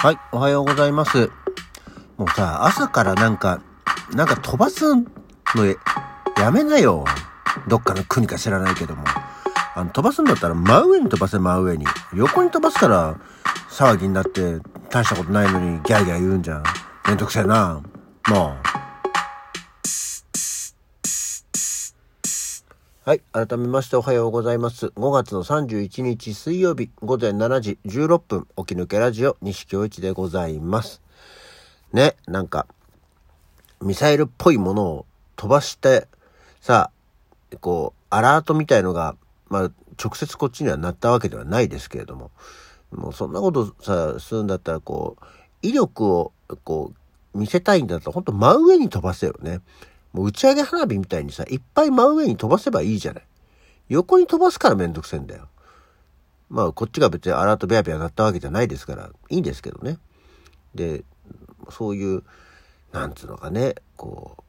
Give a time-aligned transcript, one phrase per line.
[0.00, 1.28] はい、おはようございます。
[2.18, 3.60] もうさ、朝からなんか、
[4.14, 5.02] なんか飛ばすの
[6.38, 7.04] やめなよ。
[7.66, 9.02] どっかの国か知らないけども。
[9.74, 11.84] あの、飛ばすんだったら真上に飛ばせ、真上に。
[12.14, 13.16] 横に飛ばすから
[13.70, 16.62] 騒ぎになって大したことないのにギャーギャー言うんじゃん。
[17.08, 17.80] めんどくせえな。
[18.28, 18.77] もう。
[23.08, 23.22] はい。
[23.32, 24.88] 改めましておはようございます。
[24.88, 31.00] 5月の31日水曜日午前7時16分、起き抜けラジオ西京一でございます。
[31.94, 32.66] ね、なんか、
[33.80, 36.06] ミサイルっぽいものを飛ばして、
[36.60, 36.90] さ
[37.54, 39.16] あ、こう、アラートみたいのが、
[39.48, 42.30] まあ、直接こっちにはなったわけではないですけれども、
[42.92, 45.24] もうそんなことさ、するんだったら、こう、
[45.62, 46.92] 威力を、こ
[47.34, 49.62] う、見せたいんだったら、ほんと真上に飛ばせよね。
[50.12, 53.22] もう打ち上げ花火みたいにさ、いっぱい真上に飛ばせばいいじゃない。
[53.88, 55.48] 横に飛ばすからめんどくせえんだよ。
[56.50, 59.98] まあ、こっちが別にアラートビャービャーなったわけじゃないですから、いいんですけどね。
[60.74, 61.04] で、
[61.70, 62.22] そういう、
[62.92, 64.42] なんつうのかね、こう、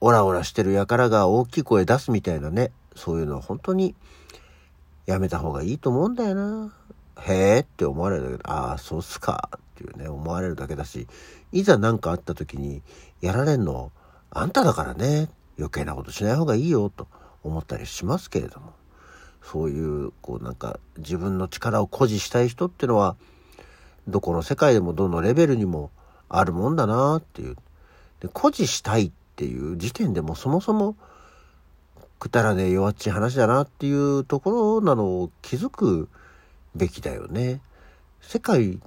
[0.00, 3.94] オラオラしてる輩が大きい声出すみたいなね、そういうのは本当に
[5.06, 6.72] やめた方がいいと思うんだよな。
[7.20, 11.06] へえって思われるだけで、ああ、そうっすかっていうね、思われるだけだし、
[11.52, 12.82] いざ何かあった時に
[13.20, 13.92] やられんの
[14.34, 17.06] あんただからね、余計なことしない方がいいよと
[17.44, 18.72] 思ったりしますけれども、
[19.42, 23.16] そういう、こうなんか自分の力を誇示したい人ってのは、
[24.08, 25.90] どこの世界でもどのレベルにも
[26.28, 27.56] あるもんだなっていう。
[28.20, 30.96] で、誇示したいっていう時点でもそもそも、
[32.18, 36.08] くたらねえ弱っちい話だなっていうところなのを気づく
[36.74, 37.60] べきだよね。
[38.22, 38.78] 世界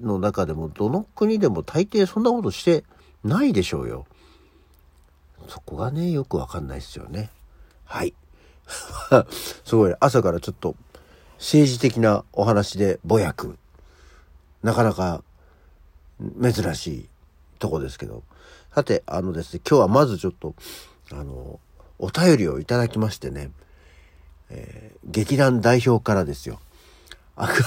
[0.00, 2.84] の中でもどの国でも大抵そんなことして
[3.24, 4.06] ないでしょうよ。
[5.48, 7.30] そこがね、よくわかんないですよね。
[7.84, 8.14] はい。
[9.64, 10.76] すごい、朝からちょっと
[11.38, 13.58] 政治的なお話でぼやく。
[14.62, 15.22] なかなか
[16.40, 17.08] 珍しい
[17.58, 18.22] とこですけど。
[18.74, 20.54] さて、あのですね、今日はまずちょっと、
[21.10, 21.60] あの、
[21.98, 23.50] お便りをいただきましてね、
[24.50, 26.60] えー劇団代表からですよ。
[27.34, 27.62] アク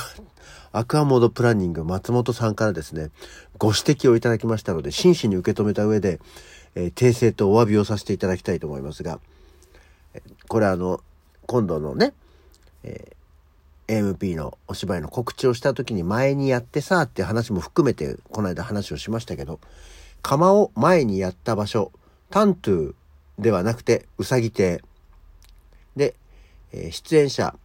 [0.78, 3.09] ア、クアモードプランニング松本さんからですね、
[3.58, 6.19] ご指摘をいただきましたので、真摯に受け止めた上で、
[6.75, 9.22] えー訂正とお詫びをさせていただきたいと思いますが、
[10.50, 11.02] これあの、
[11.46, 12.13] 今度のね、
[12.84, 13.16] えー
[13.88, 19.62] AMP のお芝居の告知をした時に前にやってさって話も含めてこの間話をしましたけど、
[20.24, 21.94] 釜を前にやった場所、
[22.31, 22.94] タントゥー
[23.40, 24.84] ではなくてうさぎ亭。
[25.96, 26.16] で、
[26.74, 27.56] えー出演者、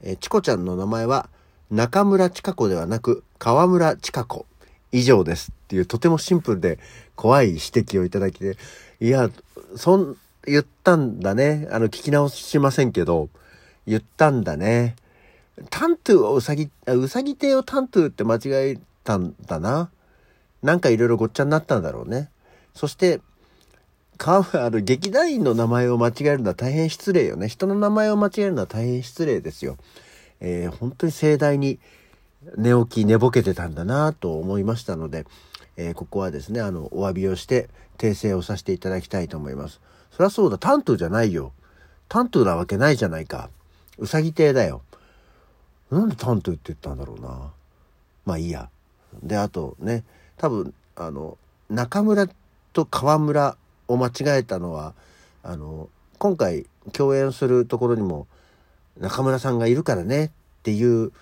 [0.00, 1.28] えーチコちゃんの名前は
[1.70, 4.46] 中村千佳子ではなく川村千佳子
[4.92, 6.78] 以上ですっていうとてもシンプルで
[7.16, 8.56] 怖い指摘をいただきで、
[9.00, 9.30] いや、
[9.76, 10.16] そん、
[10.46, 11.66] 言ったんだね。
[11.70, 13.28] あの、聞き直しませんけど、
[13.86, 14.94] 言ったんだね。
[15.70, 19.90] タントゥーをうさぎ、あうさぎ亭をタントゥーって間違えたんだな。
[20.62, 22.30] なんかいろいろごっちゃになったんだろうね。
[22.74, 23.20] そして、
[24.18, 27.48] か、あの、劇団員の名前を間違えるのは大変失礼よね。
[27.48, 29.76] 人の名前を間違えるのは大変失礼ですよ。
[30.40, 31.78] えー本当に盛大に
[32.56, 35.26] 寝起き寝ぼけてたんだなと思いましたので、
[35.76, 39.80] えーここはですね、あの、お詫びをして訂正をさせていただきたいと思います。
[40.10, 41.52] そりゃそうだ、タントじゃないよ。
[42.08, 43.50] タントなわけないじゃないか。
[43.98, 44.82] うさぎ亭だよ。
[45.90, 47.52] なんでタントゥって言ったんだろうな。
[48.24, 48.68] まあいいや。
[49.22, 50.04] で、あとね、
[50.36, 51.38] 多分、あの、
[51.68, 52.28] 中村
[52.72, 53.56] と川村
[53.88, 54.94] を間違えたのは、
[55.42, 55.88] あの、
[56.18, 58.26] 今回共演するところにも
[58.98, 60.30] 中村さんがいるからねっ
[60.62, 61.12] ていう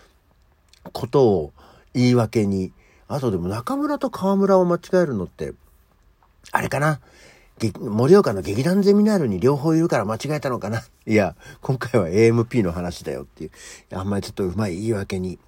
[0.92, 1.52] ことを
[1.94, 2.72] 言い訳に、
[3.08, 5.54] あとでも中村と川村を間違えるのって、
[6.52, 7.00] あれかな？
[7.58, 10.82] 劇盛岡の劇団ゼミナールに両方いるから間違えたのかな？
[11.06, 13.50] いや、今回は AMP の話だよっていう、
[13.92, 15.38] あんまりちょっとうまい言い訳に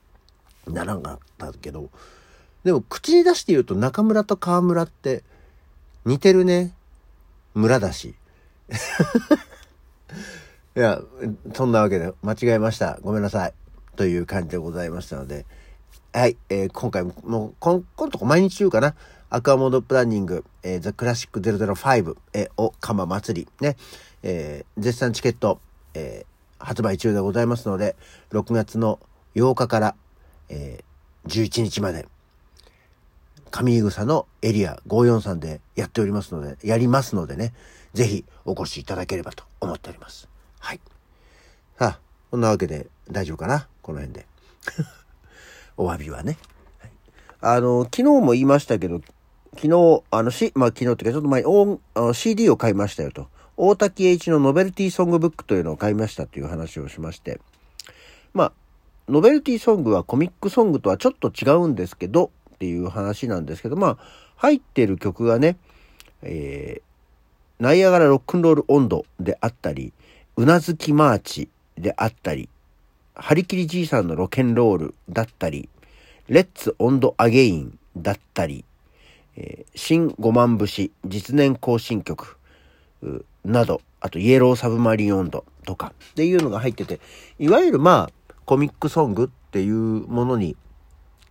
[0.66, 1.91] ならなかったけど、
[2.64, 5.22] でも口に出して言うと中村と川村って
[6.04, 6.72] 似てるね。
[7.54, 8.14] 村だし。
[10.76, 11.00] いや、
[11.54, 12.99] そんなわけで間違えました。
[13.00, 13.55] ごめんなさい。
[13.96, 15.46] という感じでございましたので、
[16.12, 18.94] はい、えー今回も、もう、こん、こんとこ毎日中かな。
[19.31, 23.76] アクアモードプランニング、えー、ザ・クラシック005、えー、お、かま祭り、ね、
[24.23, 25.61] えー絶賛チケット、
[25.94, 27.96] えー発売中でございますので、
[28.32, 28.99] 6月の
[29.34, 29.94] 8日から、
[30.50, 32.06] えー11日まで、
[33.50, 37.55] 上井草のエリア543でやっておりますので、やりますのでね、
[37.94, 40.29] ぜひお越しいただければと思っております。
[40.67, 40.81] はい。
[41.79, 42.01] さあ、
[42.33, 43.69] こんなわけで大丈夫かな？
[43.83, 44.27] この辺で。
[45.79, 46.39] お詫びはね。
[46.81, 46.91] はい
[47.41, 49.01] あの、昨日も言いましたけど、
[49.55, 53.29] 昨日、あの、し、まあ、昨日っていうか、ちょっと前に CD を買いましたよと。
[53.57, 57.41] 大滝栄一のノベルティソングブックというのを買いましたという話をしまして。
[58.35, 58.53] まあ、
[59.09, 63.99] ノベルティソングはコミックソングとはちょっと違うんですけど、っていう話なんですけど、まあ、
[64.35, 65.59] 入ってる曲がね、
[66.23, 69.93] えー、ナイアガラロックンロール音頭であったり、
[70.38, 72.50] うなずきマーチであったり、
[73.15, 75.71] 張り切りじいさんのロケンロールだったり、
[76.29, 78.65] Let's 音頭 Again だったり、
[79.37, 82.37] えー、新五万節実年行進曲
[83.44, 87.00] など、あとイエローサブマリン音頭とかっていうのが入ってて、
[87.39, 90.55] いわゆるまあコミックソングっていうものに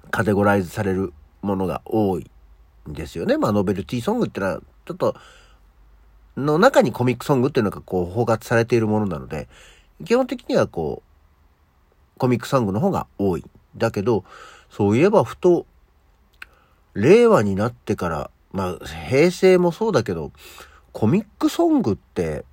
[0.10, 1.14] カテゴライズされる
[1.44, 2.26] ものが多い
[2.90, 3.38] んですよね。
[3.38, 5.16] まあノベルティソングってのはちょっと
[6.38, 9.48] の中にコミックソングっていうのがこう包括されているものなので、
[10.04, 13.46] 基本的にはこう、コミックソングの方が多い。
[13.78, 14.24] だけど、
[14.70, 15.66] そういえばふと、
[16.94, 20.32] 令和になってから、まあ平成もそうだけど、
[20.92, 22.46] コミックソングって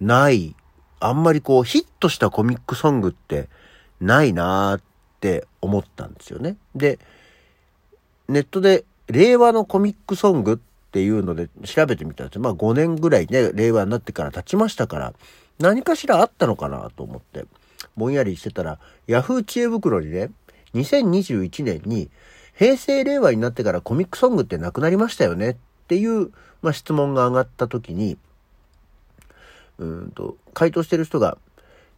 [0.00, 0.56] ない。
[1.00, 3.48] あんまりこうヒットしたコミックソングって
[4.00, 4.82] ないなーっ
[5.20, 6.56] て思ったんですよね。
[6.74, 6.98] で、
[8.28, 10.58] ネットで令和のコミックソングっ
[10.92, 12.42] っていうので調べてみたんですよ。
[12.42, 15.14] まあ5年ぐらいね、令和になってから経ちましたから、
[15.58, 17.46] 何かしらあったのかなと思って、
[17.96, 20.30] ぼんやりしてたら、ヤフー知恵袋にね、
[20.74, 22.10] 2021年に
[22.54, 25.56] 平成令和になってからコミックソングってなくなりましたよねっ
[25.88, 26.30] ていう、
[26.60, 28.18] まあ、質問が上がった時に、
[29.78, 31.38] うんと、回答してる人が、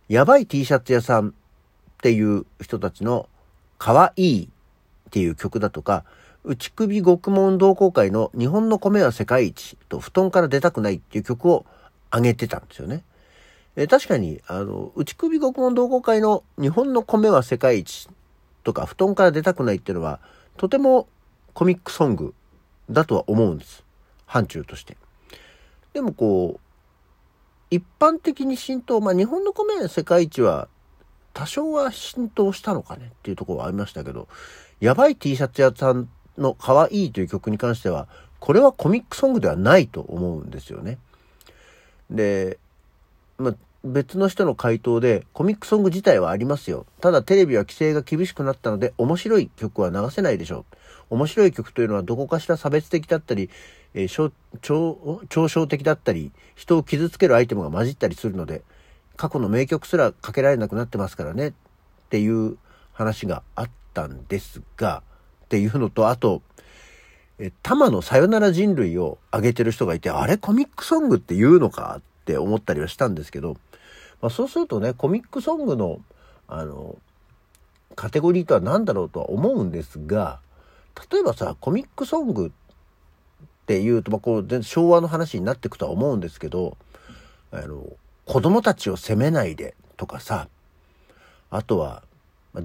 [0.08, 1.32] やばい T シャツ屋さんっ
[1.99, 3.29] ていう人たちの、
[3.79, 6.05] かわいいっていう曲だとか、
[6.44, 11.64] 内首獄門同好会の日本の米は世界一と布団から出たくないっていう曲を
[12.12, 13.02] 上げてたんですよね。
[13.76, 18.08] え確かに、あの、内首獄門同好会の日本の米は世界一
[18.62, 20.20] とか布団から出たくないっていうのは、
[20.56, 21.08] とても
[21.55, 22.35] コミックソング
[22.91, 23.82] だとは思うんです。
[24.26, 24.96] 範疇として。
[25.94, 26.61] でもこう、
[27.70, 30.69] 一般的に浸透、まあ日本の米は世界一は
[31.32, 34.29] 多少は浸透したのかねっていうところはありましたけど、
[34.79, 36.08] やばい T シャツ屋さん
[36.38, 38.08] の可愛いという曲に関しては、
[38.40, 40.98] これはコミックソングではないと思うんですよね。
[42.10, 42.58] で、
[43.38, 43.54] まあ、
[43.84, 46.86] 別の人の回答で、コミックソング自体はありますよ。
[47.00, 50.64] ただテレビは規制が厳しくなったので、面白い曲は流せないでしょ
[51.10, 51.14] う。
[51.14, 53.50] 面白い曲というのはどこかしら差別的だったり、
[53.92, 58.62] えー、嘲笑的だったり、人を傷つけるアイテムが混じったりするので、
[59.16, 61.52] 過去の名曲すらかけられなくなってますからね、っ
[62.10, 62.56] ていう
[62.92, 65.02] 話があったんですが、
[65.54, 66.42] っていうのと、あと、
[67.38, 73.56] え、玉のさよなら人類を上げてる人がいて、あれコミックソングって言うのかって思ったりはしたんですけど、
[74.20, 76.00] まあ、そうするとね、コミックソングの、
[76.48, 76.96] あの、
[77.94, 80.40] カテゴリーとは何だろうとは思うんですが、
[81.12, 82.50] 例えばさ、コミックソングっ
[83.66, 86.76] ていうと、まあ、こう、昭和の話になっていくとは思うんですけど、
[87.52, 87.84] あの、
[88.26, 90.48] 子供たちを責めないでとかさ、
[91.50, 92.02] あとは、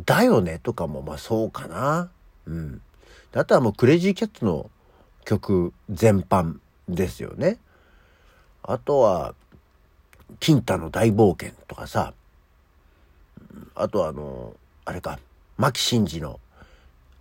[0.05, 2.09] だよねとかもまあそうかな。
[2.49, 2.81] うん。
[3.33, 4.69] あとはもうクレイジーキャッツの
[5.23, 6.57] 曲全般
[6.89, 7.59] ですよね。
[8.63, 9.35] あとは、
[10.39, 12.13] 金太の大冒険とかさ、
[13.75, 14.55] あとはあの、
[14.85, 15.19] あれか、
[15.57, 16.39] 牧真司の、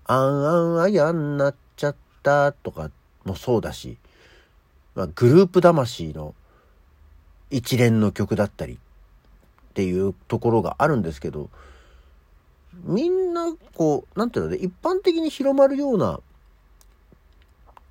[0.07, 2.91] あんあんあやんなっちゃったとか
[3.25, 3.99] もそうだし、
[4.95, 6.35] まあ、グループ魂の
[7.51, 8.79] 一連の曲だったりっ
[9.75, 11.51] ていうところがあるんですけど、
[12.85, 16.21] みんな、こう、なんていうのね、一般的に広まるような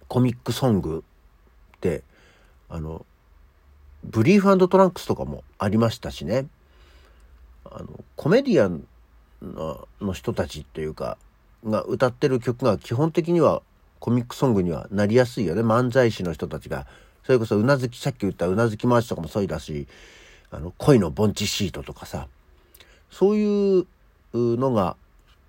[0.07, 1.03] コミックソング
[1.77, 2.03] って、
[2.69, 3.05] あの、
[4.03, 6.47] ブリーフトランクスとかもありましたしね。
[7.65, 8.87] あの、コメディアン
[9.99, 11.17] の人たちっていうか、
[11.65, 13.61] が歌ってる曲が基本的には
[13.99, 15.61] コミックソングにはなりやすいよね。
[15.61, 16.87] 漫才師の人たちが。
[17.23, 19.87] それこそ、うなずき、さっき言ったうなずき回しとかもそうだし、
[20.49, 22.27] あの、恋の盆地シートとかさ、
[23.11, 23.87] そういう
[24.37, 24.95] のが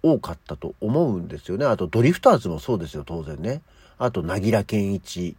[0.02, 1.66] 多かったと思うんですよね。
[1.66, 3.62] あと、ドリフターズもそうですよ、当然ね。
[3.99, 5.37] あと、なぎら健一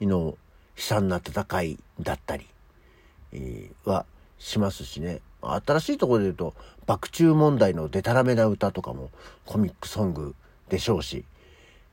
[0.00, 0.36] の悲
[0.76, 2.46] 惨な戦いだったり、
[3.32, 4.06] えー、は
[4.38, 5.20] しますしね。
[5.42, 6.54] 新しいところで言うと、
[6.86, 9.10] 爆中問題のデタラメな歌とかも
[9.44, 10.34] コミックソング
[10.68, 11.24] でしょうし、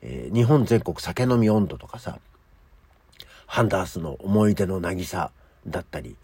[0.01, 2.19] えー、日本全国酒飲み温度とかさ、
[3.47, 5.31] ハンダースの思い出の渚
[5.67, 6.15] だったり、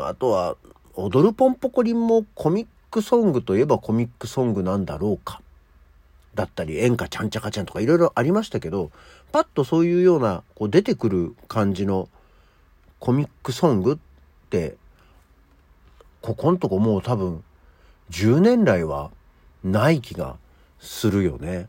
[0.00, 0.56] あとは、
[0.94, 5.42] 踊るポンポコリンもコミックソングといえばコミックソングなんだろうか？
[6.36, 8.92] だったり、演歌ちゃんちゃかちゃんとかいろいろありましたけど、
[9.32, 12.08] パッとそういうような、こう出てくる感じの
[13.00, 14.76] コミックソングって、
[16.22, 17.42] ここんとこもう多分、
[18.10, 19.10] 10年来は
[19.64, 20.36] ない気が
[20.78, 21.68] するよね。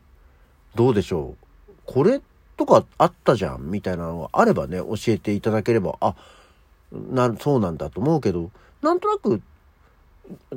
[0.76, 1.34] どうでしょ
[1.68, 1.72] う？
[1.86, 2.20] これ
[2.56, 3.72] とかあったじゃん？
[3.72, 6.14] みたいなのがあればね、教えていただければ、あ、
[6.92, 9.42] な、そうなんだと思うけど、なんとなく、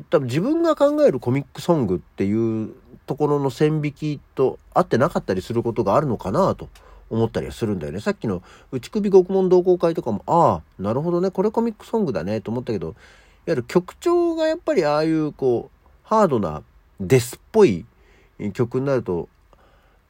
[0.09, 2.73] 多分自分が考えるコミックソングっていう
[3.05, 6.69] ところの線引きと合ってなかったりすることがあるのかなと
[7.09, 7.99] 思ったりはするんだよね。
[7.99, 12.95] さっきの内首獄門同好会とかも、ああ、なるほどね、これコミックソングだねと思ったけど、いわ
[13.47, 16.63] ゆる曲調がやっぱりああいうこう、ハードな
[16.99, 17.85] デスっぽい
[18.53, 19.27] 曲になると、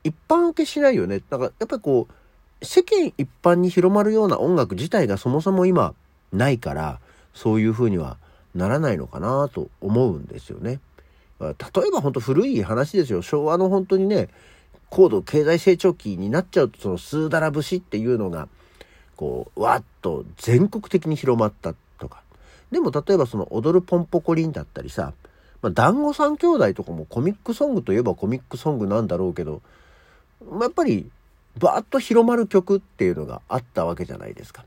[0.03, 1.21] 一般受けしないよね。
[1.29, 5.93] だからやっぱりこう、世間一般に広まるような音楽自体がそもそも今
[6.33, 6.99] ないから、
[7.33, 8.17] そういう風には
[8.55, 10.79] ならないのかなと思うんですよね。
[11.39, 13.21] 例えば本当古い話ですよ。
[13.21, 14.29] 昭和の本当にね、
[14.89, 18.49] 高度経済成長期になっちゃうと、そのスーダラ節っていうのが、
[19.15, 22.23] こう、わっと全国的に広まったとか。
[22.71, 25.13] でも例えばその踊るポンポコリンだったりさ、
[25.61, 29.61] まあ、団子三兄弟とかもコミックソングといえばコミックソングなんだろうけど、
[30.49, 31.09] まあ、やっぱり
[31.57, 34.63] バーッと広まる曲っていうのがあったわけじゃないですか。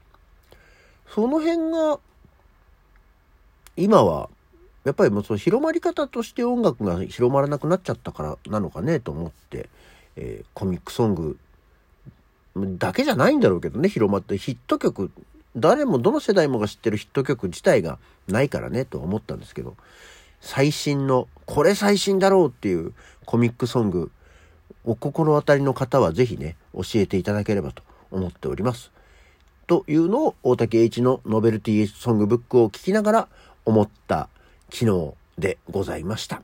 [1.08, 1.98] その辺が、
[3.76, 4.28] 今は
[4.84, 9.68] やっぱりもうその広まり方として音楽が広まらなくなっちゃったからなのかねと思って、
[10.16, 11.38] えー、コミックソング
[12.56, 15.10] だけじゃないんだろうけどね広まってヒット曲
[15.56, 17.98] 誰もどの世代もが知ってるヒット曲自体が
[18.28, 19.76] ないからねと思ったんですけど
[20.40, 22.92] 最新のこれ最新だろうっていう
[23.24, 24.10] コミックソング
[24.84, 28.90] お心当たりの方は是非ね教えていただければと思っております。
[29.68, 33.28] というのを大竹栄一のノベルティソングブックを聞きながら
[33.64, 34.28] 思った
[34.70, 36.42] 昨日でございました。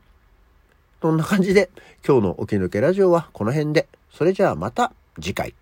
[1.01, 1.69] そんな感じで
[2.05, 3.87] 今日の起き抜けラジオはこの辺で。
[4.11, 5.53] それじゃあまた次回。